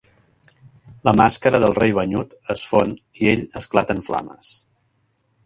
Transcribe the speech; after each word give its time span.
La 1.09 1.13
màscara 1.19 1.59
del 1.63 1.75
Rei 1.79 1.93
Banyut 1.97 2.33
es 2.55 2.65
fon 2.71 2.97
i 3.23 3.31
ell 3.35 3.45
esclata 3.63 3.99
en 3.99 4.03
flames. 4.11 4.51